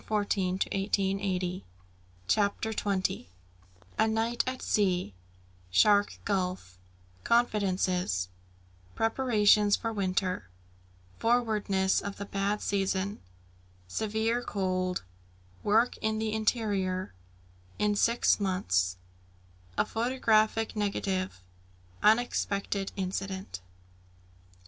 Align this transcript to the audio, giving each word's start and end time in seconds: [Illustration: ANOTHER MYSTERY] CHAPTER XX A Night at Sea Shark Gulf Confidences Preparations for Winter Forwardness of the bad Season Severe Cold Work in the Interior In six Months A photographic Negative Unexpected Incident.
[Illustration: 0.09 0.57
ANOTHER 0.71 1.11
MYSTERY] 1.13 1.63
CHAPTER 2.27 2.73
XX 2.73 3.27
A 3.99 4.07
Night 4.07 4.43
at 4.47 4.63
Sea 4.63 5.13
Shark 5.69 6.17
Gulf 6.25 6.79
Confidences 7.23 8.29
Preparations 8.95 9.75
for 9.75 9.93
Winter 9.93 10.49
Forwardness 11.19 12.01
of 12.01 12.15
the 12.17 12.25
bad 12.25 12.63
Season 12.63 13.21
Severe 13.87 14.41
Cold 14.41 15.03
Work 15.61 15.97
in 15.97 16.17
the 16.17 16.33
Interior 16.33 17.13
In 17.77 17.93
six 17.95 18.39
Months 18.39 18.97
A 19.77 19.85
photographic 19.85 20.75
Negative 20.75 21.43
Unexpected 22.01 22.91
Incident. 22.95 23.61